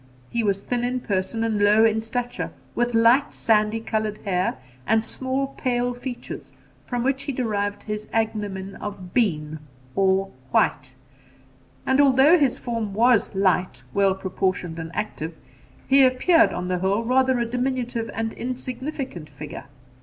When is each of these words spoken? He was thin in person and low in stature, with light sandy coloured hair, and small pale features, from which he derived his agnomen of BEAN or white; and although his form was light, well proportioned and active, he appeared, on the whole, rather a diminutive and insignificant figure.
He 0.31 0.43
was 0.43 0.61
thin 0.61 0.83
in 0.83 1.01
person 1.01 1.43
and 1.43 1.61
low 1.63 1.85
in 1.85 2.01
stature, 2.01 2.51
with 2.73 2.95
light 2.95 3.35
sandy 3.35 3.79
coloured 3.79 4.17
hair, 4.25 4.57
and 4.87 5.05
small 5.05 5.49
pale 5.59 5.93
features, 5.93 6.55
from 6.87 7.03
which 7.03 7.25
he 7.25 7.31
derived 7.31 7.83
his 7.83 8.07
agnomen 8.11 8.73
of 8.77 9.13
BEAN 9.13 9.59
or 9.95 10.31
white; 10.49 10.95
and 11.85 12.01
although 12.01 12.35
his 12.39 12.57
form 12.57 12.95
was 12.95 13.35
light, 13.35 13.83
well 13.93 14.15
proportioned 14.15 14.79
and 14.79 14.89
active, 14.95 15.35
he 15.87 16.01
appeared, 16.03 16.51
on 16.51 16.67
the 16.67 16.79
whole, 16.79 17.03
rather 17.03 17.37
a 17.39 17.45
diminutive 17.45 18.09
and 18.15 18.33
insignificant 18.33 19.29
figure. 19.29 19.65